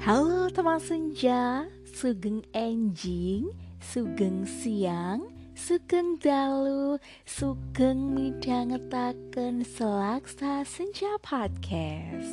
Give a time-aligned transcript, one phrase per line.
[0.00, 3.52] Halo teman senja, sugeng enjing,
[3.84, 6.96] sugeng siang, sugeng dalu,
[7.28, 12.32] sugeng midhangetaken selaksa senja podcast.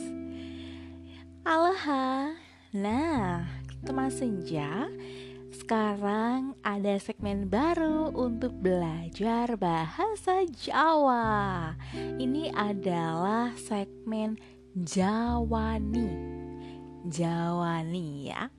[1.43, 2.39] Aloha.
[2.71, 3.43] Nah,
[3.83, 4.87] teman senja,
[5.51, 11.75] sekarang ada segmen baru untuk belajar bahasa Jawa.
[12.15, 14.39] Ini adalah segmen
[14.71, 16.36] Jawani.
[17.05, 18.49] Jawani ya.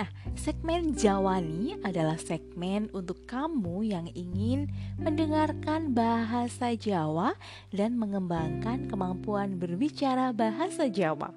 [0.00, 7.36] Nah, segmen Jawani adalah segmen untuk kamu yang ingin mendengarkan bahasa Jawa
[7.72, 11.32] dan mengembangkan kemampuan berbicara bahasa Jawa.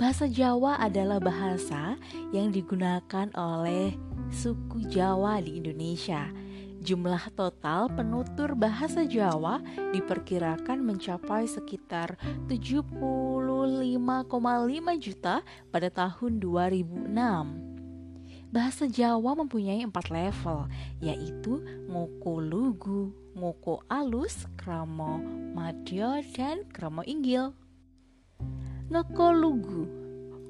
[0.00, 2.00] Bahasa Jawa adalah bahasa
[2.32, 3.92] yang digunakan oleh
[4.32, 6.24] suku Jawa di Indonesia
[6.80, 9.60] Jumlah total penutur bahasa Jawa
[9.92, 12.16] diperkirakan mencapai sekitar
[12.48, 14.24] 75,5
[14.96, 17.12] juta pada tahun 2006.
[18.48, 20.72] Bahasa Jawa mempunyai empat level,
[21.04, 25.20] yaitu ngoko lugu, ngoko alus, kramo
[25.52, 27.52] madya, dan kramo inggil.
[28.88, 29.99] Ngoko lugu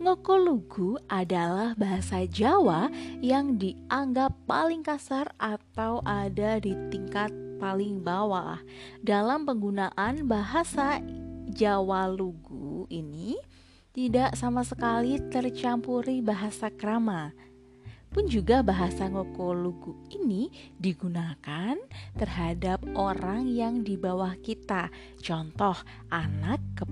[0.01, 2.89] Ngokolugu adalah bahasa Jawa
[3.21, 7.29] yang dianggap paling kasar atau ada di tingkat
[7.61, 8.57] paling bawah.
[9.05, 11.05] Dalam penggunaan bahasa
[11.53, 13.37] Jawa Lugu ini
[13.93, 17.37] tidak sama sekali tercampuri bahasa krama.
[18.09, 20.49] Pun juga bahasa Ngokolugu ini
[20.81, 21.77] digunakan
[22.17, 24.89] terhadap orang yang di bawah kita.
[25.21, 25.77] Contoh,
[26.09, 26.89] anak ke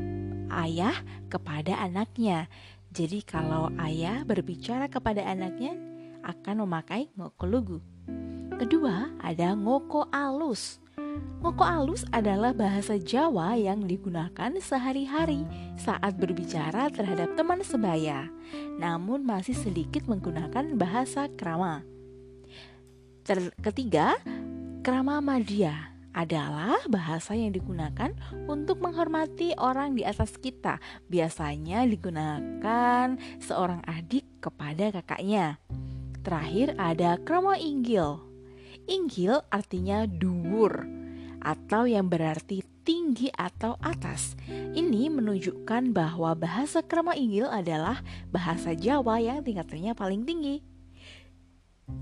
[0.53, 0.95] ayah
[1.33, 2.53] kepada anaknya
[2.89, 5.77] jadi kalau ayah berbicara kepada anaknya
[6.25, 7.79] akan memakai ngoko lugu.
[8.59, 10.81] Kedua, ada ngoko alus.
[11.39, 15.47] Ngoko alus adalah bahasa Jawa yang digunakan sehari-hari
[15.79, 18.27] saat berbicara terhadap teman sebaya,
[18.83, 21.87] namun masih sedikit menggunakan bahasa krama.
[23.23, 24.19] Ter ketiga,
[24.83, 28.11] krama madya adalah bahasa yang digunakan
[28.51, 30.83] untuk menghormati orang di atas kita.
[31.07, 35.63] Biasanya digunakan seorang adik kepada kakaknya.
[36.27, 38.19] Terakhir ada krama inggil.
[38.91, 40.83] Inggil artinya duwur
[41.39, 44.35] atau yang berarti tinggi atau atas.
[44.51, 48.03] Ini menunjukkan bahwa bahasa krama inggil adalah
[48.35, 50.67] bahasa Jawa yang tingkatannya paling tinggi.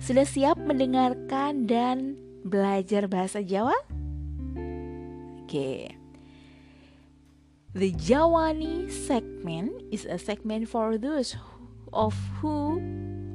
[0.00, 2.16] Sudah siap mendengarkan dan
[2.46, 3.74] belajar bahasa Jawa?
[5.46, 5.94] Okay.
[7.72, 11.36] The Jawani segment is a segment for those
[11.92, 12.82] of who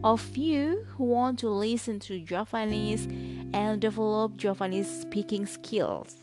[0.04, 3.08] of you who want to listen to Javanese
[3.54, 6.18] and develop Javanese speaking skills.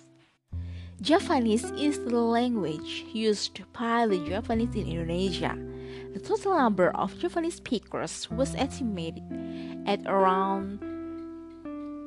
[1.00, 5.56] Javanese is the language used by the Japanese in Indonesia.
[6.12, 9.24] The total number of Japanese speakers was estimated
[9.86, 10.80] at around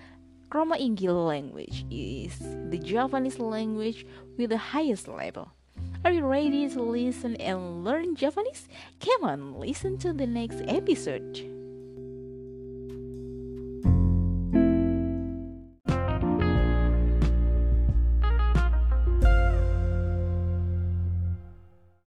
[0.51, 2.35] Kromo Inggil language is
[2.69, 4.05] the Japanese language
[4.37, 5.55] with the highest level.
[6.03, 8.67] Are you ready to listen and learn Japanese?
[8.99, 11.64] Come on, listen to the next episode.